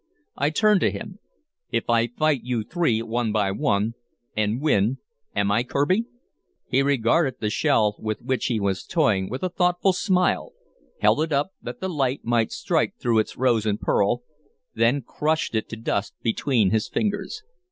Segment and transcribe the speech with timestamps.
[0.35, 1.19] I turned to him.
[1.69, 3.93] "If I fight you three, one by one,
[4.35, 4.97] and win,
[5.35, 6.05] am I Kirby?"
[6.67, 10.53] He regarded the shell with which he was toying with a thoughtful smile,
[11.01, 14.23] held it up that the light might strike through its rose and pearl,
[14.73, 17.43] then crushed it to dust between his fingers.